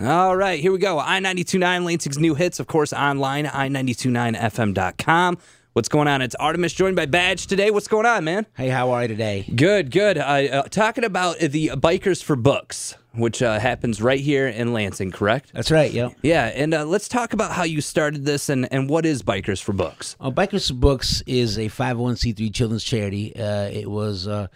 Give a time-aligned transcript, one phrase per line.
[0.00, 1.00] All right, here we go.
[1.00, 5.38] I 929 Lansing's new hits, of course, online, i929fm.com.
[5.72, 6.22] What's going on?
[6.22, 7.72] It's Artemis joined by Badge today.
[7.72, 8.46] What's going on, man?
[8.56, 9.44] Hey, how are you today?
[9.52, 10.16] Good, good.
[10.16, 15.10] Uh, uh, talking about the Bikers for Books, which uh, happens right here in Lansing,
[15.10, 15.52] correct?
[15.52, 16.10] That's right, yeah.
[16.22, 19.60] Yeah, and uh, let's talk about how you started this and, and what is Bikers
[19.60, 20.14] for Books?
[20.20, 23.34] Uh, Bikers for Books is a 501c3 children's charity.
[23.34, 24.46] Uh, it was uh,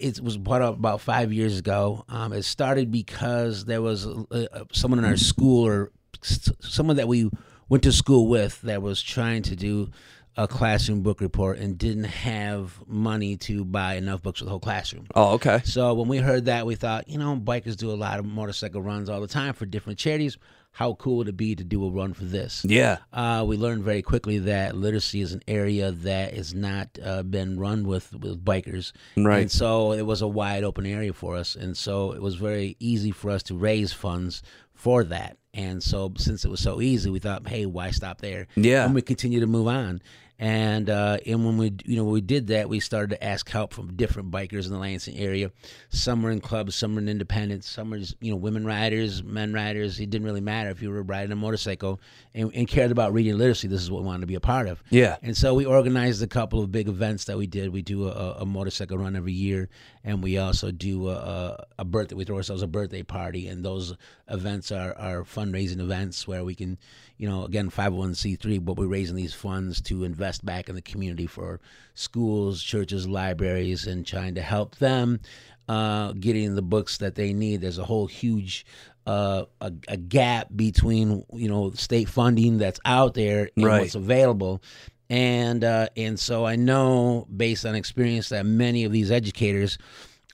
[0.00, 2.04] it was brought up about five years ago.
[2.08, 7.08] Um, it started because there was uh, uh, someone in our school or someone that
[7.08, 7.30] we
[7.68, 9.90] went to school with that was trying to do
[10.36, 14.60] a classroom book report and didn't have money to buy enough books for the whole
[14.60, 15.06] classroom.
[15.14, 15.60] Oh, okay.
[15.64, 18.80] So when we heard that, we thought, you know, bikers do a lot of motorcycle
[18.80, 20.38] runs all the time for different charities.
[20.72, 22.64] How cool would it be to do a run for this?
[22.64, 22.98] Yeah.
[23.12, 27.58] Uh, we learned very quickly that literacy is an area that has not uh, been
[27.58, 29.42] run with with bikers, Right.
[29.42, 32.76] And so it was a wide open area for us, and so it was very
[32.78, 35.36] easy for us to raise funds for that.
[35.52, 38.46] And so since it was so easy, we thought, hey, why stop there?
[38.56, 38.84] Yeah.
[38.84, 40.00] And we continue to move on.
[40.40, 43.74] And uh, and when we you know we did that, we started to ask help
[43.74, 45.52] from different bikers in the Lansing area.
[45.90, 49.22] Some were in clubs, some were in independents, some were just, you know women riders,
[49.22, 50.00] men riders.
[50.00, 52.00] It didn't really matter if you were riding a motorcycle
[52.34, 53.68] and, and cared about reading literacy.
[53.68, 54.82] This is what we wanted to be a part of.
[54.88, 55.18] Yeah.
[55.20, 57.70] And so we organized a couple of big events that we did.
[57.70, 59.68] We do a, a motorcycle run every year,
[60.04, 62.14] and we also do a, a, a birthday.
[62.14, 63.94] We throw ourselves a birthday party, and those
[64.30, 66.78] events are, are fundraising events where we can,
[67.18, 71.26] you know, again, 501c3, but we're raising these funds to invest back in the community
[71.26, 71.60] for
[71.94, 75.20] schools, churches, libraries, and trying to help them
[75.68, 77.60] uh, getting the books that they need.
[77.60, 78.64] There's a whole huge
[79.06, 83.80] uh, a, a gap between you know state funding that's out there and Right.
[83.80, 84.62] what's available.
[85.08, 89.78] And uh, and so I know based on experience that many of these educators,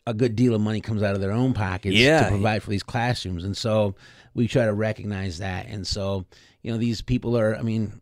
[0.06, 2.24] a good deal of money comes out of their own pockets Yeah.
[2.24, 3.44] to provide for these classrooms.
[3.44, 3.94] And so
[4.34, 5.66] we try to recognize that.
[5.68, 6.26] And so
[6.62, 7.56] you know these people are.
[7.56, 8.00] I mean,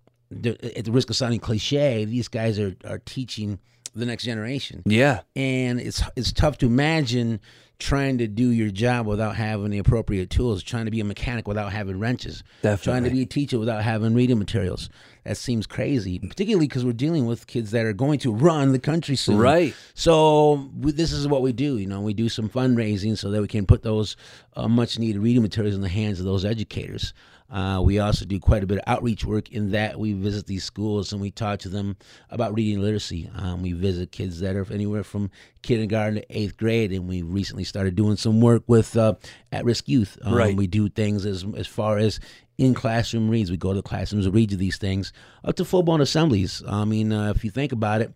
[0.77, 3.59] at the risk of sounding cliche, these guys are are teaching
[3.95, 5.21] the next generation Yeah.
[5.37, 7.39] and it's it's tough to imagine
[7.81, 11.47] trying to do your job without having the appropriate tools trying to be a mechanic
[11.47, 12.85] without having wrenches Definitely.
[12.93, 14.89] trying to be a teacher without having reading materials
[15.25, 18.79] that seems crazy particularly because we're dealing with kids that are going to run the
[18.81, 19.75] country soon Right.
[19.95, 23.41] so we, this is what we do you know we do some fundraising so that
[23.41, 24.17] we can put those
[24.57, 27.13] uh, much needed reading materials in the hands of those educators
[27.51, 30.65] uh, we also do quite a bit of outreach work in that we visit these
[30.65, 31.97] schools and we talk to them
[32.31, 33.31] about reading literacy.
[33.37, 35.31] Um, we visit kids that are anywhere from
[35.63, 39.15] kindergarten to eighth grade, and we recently started doing some work with uh,
[39.53, 40.19] at-risk youth.
[40.23, 40.57] Um, Right.
[40.57, 42.19] We do things as as far as
[42.57, 43.51] in classroom reads.
[43.51, 45.13] We go to classrooms and read you these things
[45.45, 46.63] up to full-blown assemblies.
[46.67, 48.13] I mean, uh, if you think about it.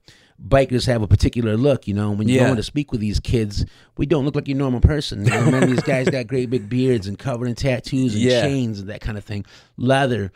[0.46, 2.12] Bikers have a particular look, you know.
[2.12, 2.44] When you Yeah.
[2.44, 3.66] go in to speak with these kids,
[3.96, 5.24] we don't look like your normal person.
[5.24, 8.42] You know, these guys got great big beards and covered in tattoos and Yeah.
[8.42, 9.44] chains and that kind of thing,
[9.76, 10.30] leather.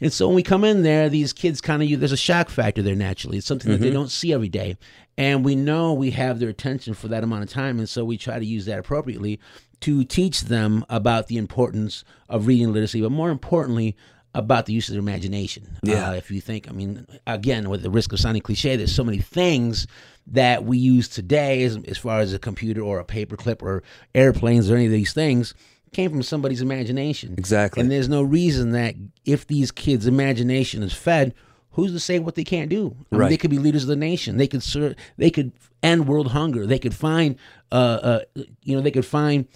[0.00, 2.82] And so when we come in there, these kids kind of there's a shock factor
[2.82, 3.38] there naturally.
[3.38, 3.94] It's something that they mm-hmm.
[3.94, 4.76] don't see every day,
[5.16, 8.16] and we know we have their attention for that amount of time, and so we
[8.16, 9.38] try to use that appropriately
[9.80, 13.96] to teach them about the importance of reading literacy, but more importantly.
[14.34, 15.76] About the use of their imagination.
[15.82, 16.10] Yeah.
[16.10, 19.04] Uh, if you think, I mean, again, with the risk of sounding cliche, there's so
[19.04, 19.86] many things
[20.28, 23.82] that we use today, as, as far as a computer or a paperclip or
[24.14, 25.52] airplanes or any of these things,
[25.92, 27.34] came from somebody's imagination.
[27.36, 27.82] Exactly.
[27.82, 28.94] And there's no reason that
[29.26, 31.34] if these kids' imagination is fed,
[31.72, 32.96] who's to say what they can't do?
[33.10, 33.28] I mean, Right.
[33.28, 34.38] they could be leaders of the nation.
[34.38, 34.94] They could serve.
[35.18, 36.66] They could end world hunger.
[36.66, 37.36] They could find,
[37.70, 38.20] uh, uh,
[38.62, 39.46] you know, they could find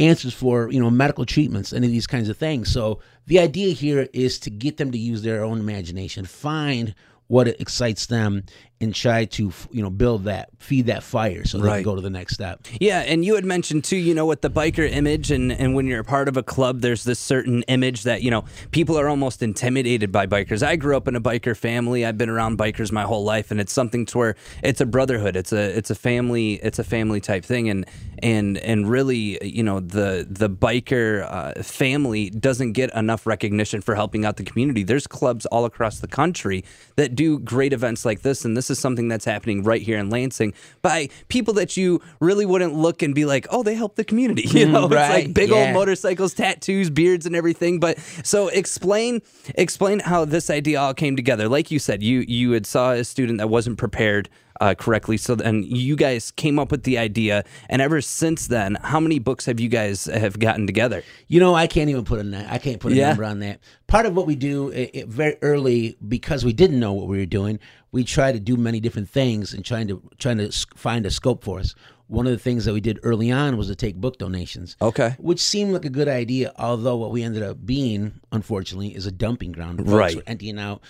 [0.00, 2.72] answers for you know medical treatments any of these kinds of things.
[2.72, 6.94] So the idea here is to get them to use their own imagination find
[7.28, 8.42] what excites them
[8.80, 11.74] and try to you know build that feed that fire so they Right.
[11.76, 14.40] can go to the next step Yeah, and you had mentioned too, you know, with
[14.42, 17.62] the biker image, and, and when you're a part of a club, there's this certain
[17.64, 20.62] image that, you know, people are almost intimidated by bikers.
[20.62, 22.04] I grew up in a biker family.
[22.06, 25.34] I've been around bikers my whole life, and it's something to where it's a brotherhood.
[25.36, 27.86] It's a it's a family it's a family type thing, and
[28.22, 33.94] and and really, you know, the the biker uh, family doesn't get enough recognition for
[33.94, 34.82] helping out the community.
[34.84, 36.64] There's clubs all across the country
[36.96, 40.08] that do great events like this, and this is something that's happening right here in
[40.10, 44.04] Lansing by people that you really wouldn't look and be like, oh, they help the
[44.04, 44.42] community.
[44.60, 47.80] You know, it's right, like big old motorcycles, tattoos, beards, and everything.
[47.80, 49.20] But so explain
[49.54, 51.48] explain how this idea all came together.
[51.48, 54.28] Like you said, you you had saw a student that wasn't prepared.
[54.60, 58.76] Uh, correctly, so then you guys came up with the idea, and ever since then,
[58.82, 61.02] how many books have you guys have gotten together?
[61.28, 63.08] You know, I can't even put a I can't put a Yeah.
[63.08, 63.60] number on that.
[63.86, 67.16] Part of what we do it, it very early because we didn't know what we
[67.16, 67.58] were doing.
[67.92, 71.42] We try to do many different things and trying to trying to find a scope
[71.44, 71.74] for us.
[72.06, 74.76] one of the things that we did early on was to take book donations.
[74.82, 75.14] Okay.
[75.20, 79.12] Which seemed like a good idea, although what we ended up being, unfortunately, is a
[79.12, 79.88] dumping ground.
[79.88, 80.16] Right.
[80.16, 80.82] were emptying out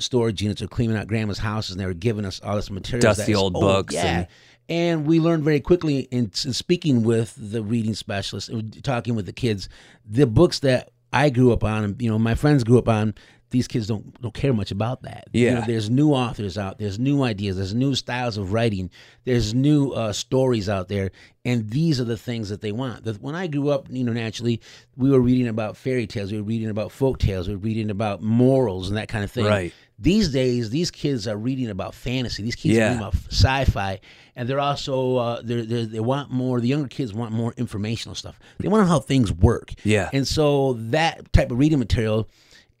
[0.00, 3.02] storage units or cleaning out grandma's houses, and they were giving us all this material.
[3.02, 4.18] Dusty old books Yeah.
[4.18, 4.26] and-
[4.66, 9.26] And we learned very quickly in, in speaking with the reading specialist, uh, talking with
[9.26, 9.68] the kids,
[10.10, 13.14] the books that I grew up on, and you know, my friends grew up on.
[13.54, 15.28] These kids don't don't care much about that.
[15.32, 15.64] You know, Yeah.
[15.66, 16.78] there's new authors out.
[16.78, 17.56] There's new ideas.
[17.56, 18.90] There's new styles of writing.
[19.24, 21.12] There's new uh, stories out there,
[21.44, 23.06] and these are the things that they want.
[23.20, 24.60] When I grew up, you know, naturally,
[24.96, 26.32] we were reading about fairy tales.
[26.32, 27.46] We were reading about folk tales.
[27.48, 29.46] We were reading about morals and that kind of thing.
[29.46, 29.72] Right.
[29.96, 32.42] These days, these kids are reading about fantasy.
[32.42, 32.80] These kids Yeah.
[32.82, 34.00] are reading about sci-fi,
[34.34, 36.60] and they're also uh, they're, they're, they want more.
[36.60, 38.36] The younger kids want more informational stuff.
[38.58, 39.72] They want to know how things work.
[39.84, 40.10] Yeah.
[40.12, 42.28] and so that type of reading material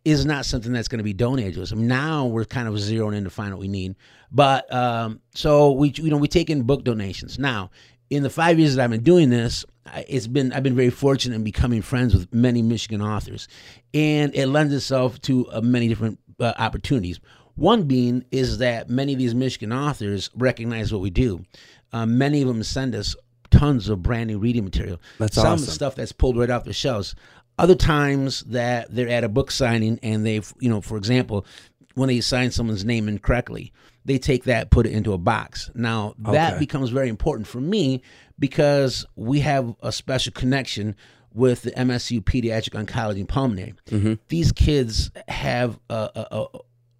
[0.04, 1.72] is not something that's going to be donated to us.
[1.72, 3.94] I mean, now we're kind of zeroing in to find what we need.
[4.30, 7.70] But um, so we you know we take in book donations now.
[8.10, 9.64] In the five years that I've been doing this,
[10.08, 13.48] it's been I've been very fortunate in becoming friends with many Michigan authors,
[13.92, 17.18] and it lends itself to uh, many different uh, opportunities.
[17.54, 21.44] One being is that many of these Michigan authors recognize what we do.
[21.92, 23.14] Uh, many of them send us
[23.50, 25.00] tons of brand new reading material.
[25.18, 25.68] That's Some awesome.
[25.68, 27.14] stuff that's pulled right off the shelves.
[27.58, 31.46] Other times that they're at a book signing and they've, you know, for example,
[31.94, 33.72] when they sign someone's name incorrectly,
[34.04, 35.70] they take that, put it into a box.
[35.74, 36.58] Now that Okay.
[36.60, 38.02] becomes very important for me
[38.38, 40.96] because we have a special connection
[41.32, 43.74] with the MSU Pediatric Oncology and Pulmonary.
[43.86, 44.14] Mm-hmm.
[44.28, 46.46] These kids have a, a, a,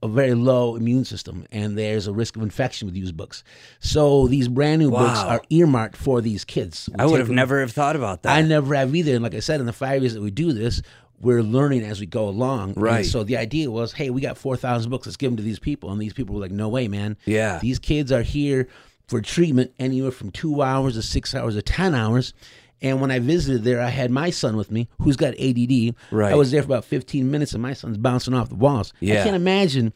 [0.04, 3.42] a very low immune system, and there's a risk of infection with used books.
[3.80, 6.88] So these brand new books are earmarked for these kids.
[6.92, 8.36] We I would have them- never have thought about that.
[8.36, 9.14] I never have either.
[9.14, 10.82] And like I said, in the five years that we do this,
[11.20, 12.74] we're learning as we go along.
[12.74, 13.06] And Right.
[13.06, 15.06] so the idea was, hey, we got four thousand books.
[15.06, 15.90] Let's give them to these people.
[15.90, 17.16] And these people were like, no way, man.
[17.24, 17.58] Yeah.
[17.60, 18.68] These kids are here
[19.08, 22.34] for treatment anywhere from two hours to six hours to ten hours.
[22.82, 25.94] And when I visited there, I had my son with me, who's got ADD.
[26.10, 26.32] Right.
[26.32, 28.92] I was there for about 15 minutes, and my son's bouncing off the walls.
[29.00, 29.20] Yeah.
[29.20, 29.92] I can't imagine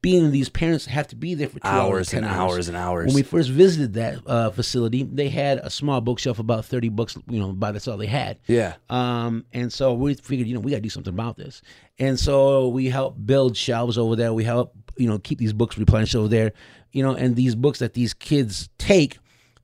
[0.00, 2.76] being these parents have to be there for two hours, Hours 10 and hours and
[2.76, 3.06] hours.
[3.06, 7.16] When we first visited that uh, facility, they had a small bookshelf, about 30 books.
[7.28, 8.38] You know, by that's all they had.
[8.48, 8.74] yeah.
[8.90, 11.62] Um, and so we figured, you know, we got to do something about this.
[12.00, 14.32] And so we help build shelves over there.
[14.32, 16.52] We help, you know, keep these books replenished over there.
[16.90, 19.18] You know, and these books that these kids take,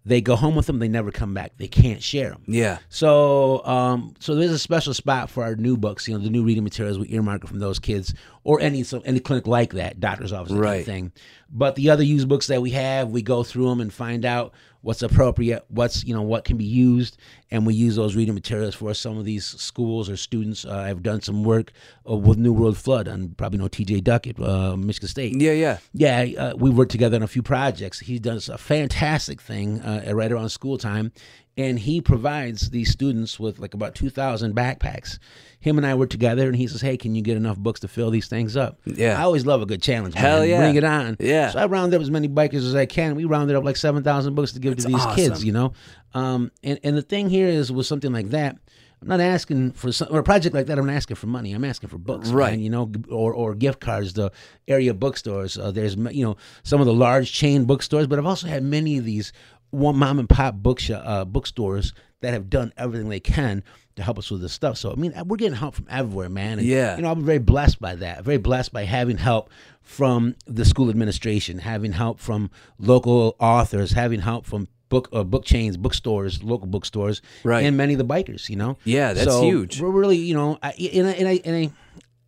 [0.08, 0.78] they go home with them.
[0.78, 1.52] They never come back.
[1.58, 2.42] They can't share them.
[2.46, 2.78] Yeah.
[2.88, 6.08] So, um, so there's a special spot for our new books.
[6.08, 8.14] You know, the new reading materials we earmark from those kids,
[8.44, 10.84] or any so any clinic like that, doctor's office, that kind of Right.
[10.86, 11.12] thing.
[11.50, 14.52] But the other used books that we have, we go through them and find out
[14.82, 17.16] what's appropriate, what's you know what can be used,
[17.50, 20.64] and we use those reading materials for some of these schools or students.
[20.64, 21.72] Uh, I've done some work
[22.08, 24.02] uh, with New World Flood, and probably know T.J.
[24.02, 25.40] Duckett, uh, Michigan State.
[25.40, 25.52] Yeah.
[25.52, 25.78] Yeah.
[25.94, 28.00] Yeah, uh, we worked together on a few projects.
[28.00, 31.12] He does a fantastic thing uh, right around school time,
[31.58, 35.18] and he provides these students with like about two thousand backpacks.
[35.60, 37.88] Him and I were together, and he says, "Hey, can you get enough books to
[37.88, 39.18] fill these things up?" Yeah.
[39.20, 40.14] I always love a good challenge.
[40.14, 40.58] Hell yeah.
[40.60, 41.16] bring it on.
[41.18, 41.50] Yeah.
[41.50, 43.16] So I rounded up as many bikers as I can.
[43.16, 45.44] We rounded up like seven thousand books to give to these kids.
[45.44, 45.72] You know,
[46.14, 48.56] um, and and the thing here is with something like that.
[49.00, 50.76] I'm not asking for some, or a project like that.
[50.76, 51.52] I'm not asking for money.
[51.52, 52.50] I'm asking for books, Right.
[52.54, 54.32] man, you know, or or gift cards to
[54.66, 55.56] area bookstores.
[55.56, 58.98] Uh, there's you know some of the large chain bookstores, but I've also had many
[58.98, 59.32] of these
[59.70, 63.62] one mom and pop bookshop uh, bookstores that have done everything they can
[63.96, 64.76] to help us with this stuff.
[64.78, 66.58] So I mean, we're getting help from everywhere, man.
[66.58, 66.96] And, Yeah.
[66.96, 68.24] you know, I'm very blessed by that.
[68.24, 69.50] Very blessed by having help
[69.82, 75.44] from the school administration, having help from local authors, having help from book uh, book
[75.44, 77.64] chains, bookstores, local bookstores, Right.
[77.64, 78.48] and many of the bikers.
[78.48, 79.80] You know, Yeah, that's So huge.
[79.80, 81.70] We're really, you know, I, and I, and I, and I,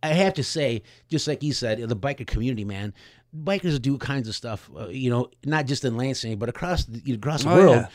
[0.03, 2.93] I have to say, just like you said, the biker community, man.
[3.35, 7.13] Bikers do kinds of stuff, uh, you know, not just in Lansing, but across the,
[7.13, 7.87] across the Oh, world yeah.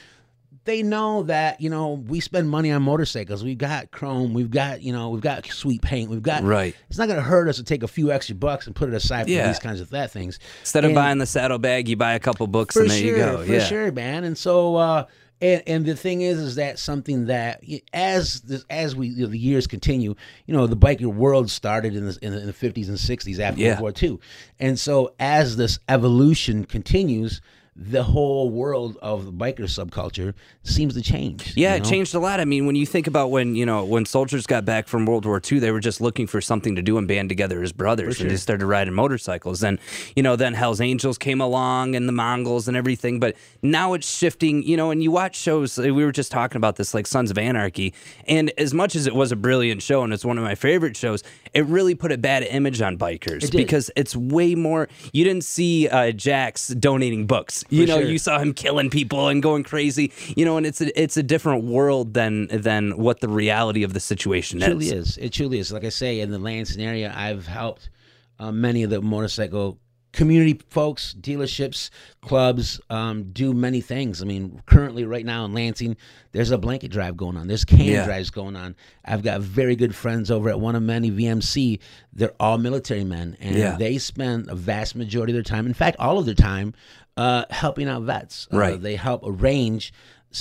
[0.64, 3.44] they know that you know we spend money on motorcycles.
[3.44, 4.32] We've got chrome.
[4.34, 6.08] We've got you know we've got sweet paint.
[6.10, 6.74] We've got Right.
[6.88, 8.94] It's not going to hurt us to take a few extra bucks and put it
[8.94, 9.46] aside for Yeah.
[9.48, 10.38] these kinds of that things.
[10.60, 13.16] Instead of buying the saddlebag, you buy a couple books for and there sure, you
[13.16, 13.44] go.
[13.44, 13.64] for yeah.
[13.64, 14.24] sure, man.
[14.24, 15.04] And so, uh,
[15.40, 17.62] and and the thing is, is that something that
[17.92, 20.14] as this, as we you know, the years continue,
[20.46, 23.38] you know, the biker world started in the in the, in the 50s and 60s
[23.38, 23.80] after Yeah.
[23.80, 24.18] World War II,
[24.58, 27.40] and so as this evolution continues.
[27.78, 31.54] The whole world of the biker subculture seems to change.
[31.56, 32.40] Yeah, you it changed a lot.
[32.40, 35.26] I mean, when you think about when you know when soldiers got back from World
[35.26, 38.18] War II, they were just looking for something to do and band together as brothers,
[38.20, 39.62] and they started riding motorcycles.
[39.62, 39.78] And
[40.14, 43.20] you know, then Hell's Angels came along and the Mongols and everything.
[43.20, 44.62] But now it's shifting.
[44.62, 45.76] You know, and you watch shows.
[45.76, 47.92] We were just talking about this, like Sons of Anarchy,
[48.26, 50.96] and as much as it was a brilliant show and it's one of my favorite
[50.96, 53.52] shows, it really put a bad image on bikers did.
[53.52, 54.88] because it's way more.
[55.12, 57.64] You didn't see uh, Jax donating books.
[57.68, 58.08] You know, sure.
[58.08, 60.12] you saw him killing people and going crazy.
[60.36, 63.92] You know, and it's a, it's a different world than than what the reality of
[63.92, 64.92] the situation It truly is.
[64.92, 65.18] is.
[65.18, 65.72] It truly is.
[65.72, 67.90] Like I say, in the Lansing area, I've helped
[68.38, 69.78] uh, many of the motorcycle
[70.16, 71.90] community folks, dealerships,
[72.22, 74.22] clubs um, do many things.
[74.22, 75.96] I mean, currently, right now in Lansing,
[76.32, 77.46] there's a blanket drive going on.
[77.46, 78.04] There's can Yeah.
[78.06, 78.74] drives going on.
[79.04, 81.78] I've got very good friends over at one of many VMC.
[82.12, 83.76] They're all military men, and Yeah.
[83.76, 86.74] they spend a vast majority of their time, in fact, all of their time,
[87.16, 88.48] uh, helping out vets.
[88.52, 88.82] Uh, Right.
[88.82, 89.92] they help arrange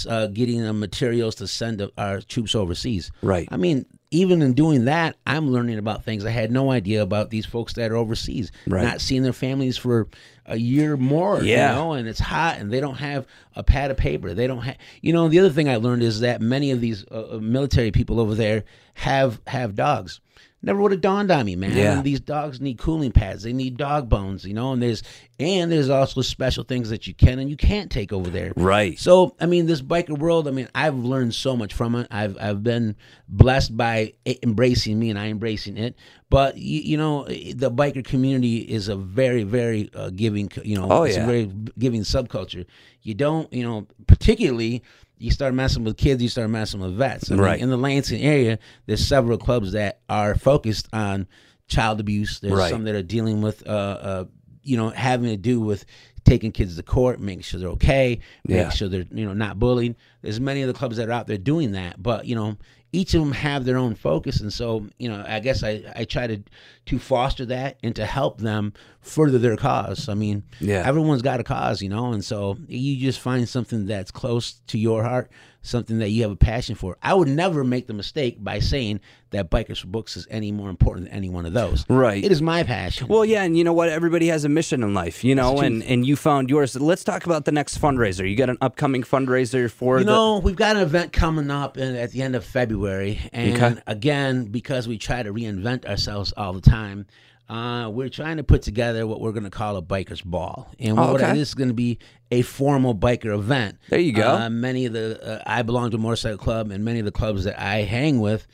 [0.10, 3.12] uh, getting the materials to send our troops overseas.
[3.22, 3.48] Right.
[3.50, 7.30] I mean, even in doing that, I'm learning about things I had no idea about
[7.30, 8.84] these folks that are overseas, Right.
[8.84, 10.08] not seeing their families for
[10.46, 11.42] a year or more.
[11.44, 11.70] Yeah.
[11.72, 14.34] you know, and it's hot, and they don't have a pad of paper.
[14.34, 15.28] They don't have, you know.
[15.28, 18.36] The other thing I learned is that many of these uh, uh, military people over
[18.36, 20.20] there have have dogs.
[20.62, 21.78] Never would have dawned on me, man.
[21.78, 21.94] Yeah.
[21.98, 23.44] And these dogs need cooling pads.
[23.44, 24.74] They need dog bones, you know.
[24.74, 25.04] And there's
[25.40, 28.52] and there's also special things that you can and you can't take over there.
[28.56, 28.98] Right.
[28.98, 32.08] So, I mean, this biker world, I mean, I've learned so much from it.
[32.10, 32.96] I've I've been
[33.30, 33.95] blessed by
[34.44, 35.96] embracing me and I embracing it.
[36.30, 40.88] But you, you know, the biker community is a very very uh, giving, you know,
[40.90, 41.24] Oh, it's yeah.
[41.24, 42.66] a very giving subculture.
[43.02, 44.82] You don't, you know, particularly
[45.18, 47.32] you start messing with kids, you start messing with vets.
[47.32, 47.60] I mean, Right.
[47.62, 51.28] in the Lansing area, there's several clubs that are focused on
[51.68, 52.40] child abuse.
[52.40, 52.70] There's Right.
[52.72, 54.26] some that are dealing with, uh, uh,
[54.64, 55.86] you know, having to do with
[56.26, 58.70] taking kids to court, making sure they're okay, making Yeah.
[58.72, 59.96] sure they're you know not bullied.
[60.24, 62.58] There's many of the clubs that are out there doing that, but you know.
[62.96, 65.24] Each of them have their own focus, and so you know.
[65.28, 66.38] I guess I, I try to
[66.86, 70.08] to foster that and to help them further their cause.
[70.08, 70.84] I mean, Yeah.
[70.86, 74.78] everyone's got a cause, you know, and so you just find something that's close to
[74.78, 75.30] your heart,
[75.66, 76.98] something that you have a passion for.
[77.02, 79.00] I would never make the mistake by saying
[79.32, 81.84] that Bikers for Books is any more important than any one of those.
[81.90, 82.24] Right.
[82.24, 83.08] It is my passion.
[83.08, 83.90] Well, yeah, and you know what?
[83.90, 86.76] Everybody has a mission in life, you know, and, and you found yours.
[86.76, 88.30] Let's talk about the next fundraiser.
[88.30, 90.12] You got an upcoming fundraiser for You the.
[90.12, 93.82] know, we've got an event coming up in, at the end of February, and Okay.
[93.88, 97.06] again, because we try to reinvent ourselves all the time,
[97.50, 100.98] uh, we're trying to put together what we're going to call a bikers ball, and
[101.00, 101.32] Oh, okay.
[101.34, 102.00] this is going to be
[102.32, 103.78] a formal biker event.
[103.90, 104.30] There you go.
[104.36, 107.12] Uh, many of the uh, I belong to a motorcycle club, and many of the
[107.12, 108.48] clubs that I hang with.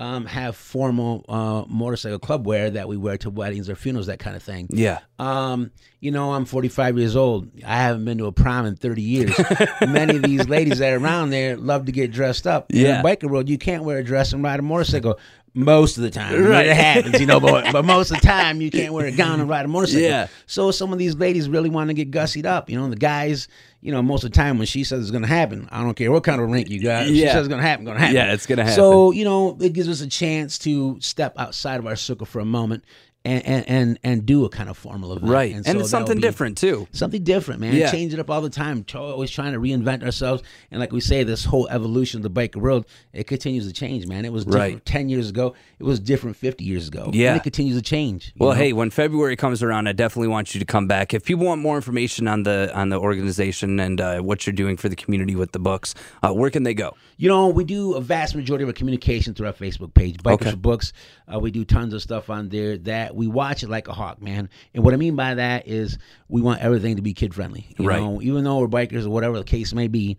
[0.00, 4.20] Um, have formal uh, motorcycle club wear that we wear to weddings or funerals, that
[4.20, 4.68] kind of thing.
[4.70, 5.00] Yeah.
[5.18, 7.50] Um, you know, I'm 45 years old.
[7.66, 9.36] I haven't been to a prom in 30 years.
[9.80, 12.66] Many of these ladies that are around there love to get dressed up.
[12.70, 12.98] Yeah.
[12.98, 15.18] In the biker world, you can't wear a dress and ride a motorcycle
[15.58, 16.44] most of the time.
[16.44, 16.66] Right.
[16.66, 19.40] it happens, you know, but, but most of the time you can't wear a gown
[19.40, 20.02] and ride a motorcycle.
[20.02, 20.28] Yeah.
[20.46, 22.70] So some of these ladies really want to get gussied up.
[22.70, 23.48] You know, the guys,
[23.80, 25.94] you know, most of the time when she says it's going to happen, I don't
[25.94, 27.02] care what kind of rink you got.
[27.02, 27.32] If She Yeah.
[27.32, 28.14] says it's going to happen, going to happen.
[28.16, 28.76] Yeah, it's gonna happen.
[28.76, 32.38] So, you know, it gives us a chance to step outside of our circle for
[32.40, 32.84] a moment
[33.24, 35.30] and and and, and do a kind of formal event.
[35.30, 35.54] Right.
[35.54, 36.86] And, so it's something different, too.
[36.92, 37.74] Something different, man.
[37.74, 37.90] Yeah.
[37.90, 38.84] Change it up all the time.
[38.94, 40.42] Always trying to reinvent ourselves.
[40.70, 44.06] And like we say, this whole evolution of the bike world, it continues to change,
[44.06, 44.24] man.
[44.24, 44.84] It was different Right.
[44.84, 45.54] 10 years ago.
[45.78, 47.10] It was different 50 years ago.
[47.12, 47.30] Yeah.
[47.30, 48.32] And it continues to change.
[48.38, 48.56] Well, know?
[48.56, 51.12] hey, when February comes around, I definitely want you to come back.
[51.14, 54.76] If people want more information on the on the organization and uh, what you're doing
[54.76, 56.96] for the community with the books, uh, where can they go?
[57.16, 60.34] You know, we do a vast majority of our communication through our Facebook page, Bikers
[60.34, 60.50] Okay.
[60.52, 60.92] for Books.
[61.32, 64.22] Uh, we do tons of stuff on there that we watch it like a hawk,
[64.22, 64.48] man.
[64.72, 65.98] And what I mean by that is
[66.28, 67.66] we want everything to be kid friendly.
[67.78, 68.00] You Right.
[68.00, 70.16] know, even though we're bikers or whatever the case may be,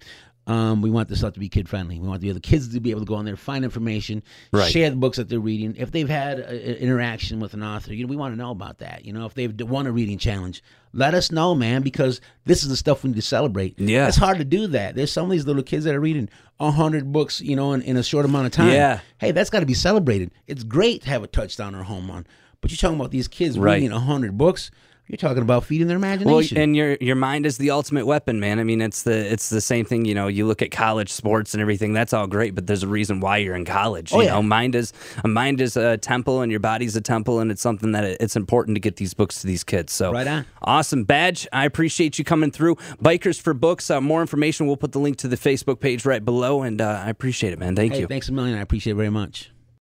[0.48, 2.00] um, we want this stuff to be kid friendly.
[2.00, 4.72] We want the other kids to be able to go on there, find information, Right.
[4.72, 5.76] share the books that they're reading.
[5.78, 8.80] If they've had an interaction with an author, you know, we want to know about
[8.80, 9.06] that.
[9.06, 12.70] You know, if they've won a reading challenge, let us know, man, because this is
[12.70, 13.80] the stuff we need to celebrate.
[13.80, 14.08] Yeah.
[14.08, 14.96] It's hard to do that.
[14.96, 16.30] There's some of these little kids that are reading
[16.60, 18.70] a hundred books, you know, in, in a short amount of time.
[18.74, 19.02] Yeah.
[19.20, 20.32] Hey, that's got to be celebrated.
[20.48, 22.26] It's great to have a touchdown or a home run,
[22.62, 23.76] but you're talking about these kids Right.
[23.76, 24.72] reading a hundred books.
[25.08, 26.58] You're talking about feeding their Well, imagination.
[26.58, 28.60] and your your mind is the ultimate weapon, man.
[28.60, 30.06] I mean, it's the it's the same thing.
[30.06, 31.94] You know, you look at college sports and everything.
[31.94, 34.12] That's all great, but there's a reason why you're in college.
[34.14, 34.34] Oh, you yeah.
[34.34, 37.60] know, mind is a mind is a temple, and your body's a temple, and it's
[37.64, 39.94] something that it- it's important to get these books to these kids.
[39.94, 40.46] So, Right on.
[40.62, 41.48] awesome badge.
[41.52, 42.76] I appreciate you coming through.
[43.04, 43.90] Bikers for books.
[43.90, 44.68] Uh, more information.
[44.68, 47.58] We'll put the link to the Facebook page right below, and uh, I appreciate it,
[47.58, 47.76] man.
[47.76, 48.06] Thank hey, you.
[48.06, 48.60] thanks a million.
[48.60, 49.50] I appreciate it very much.